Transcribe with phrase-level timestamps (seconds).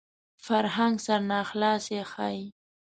[0.45, 2.43] فرهنګ سرناخلاصي ښيي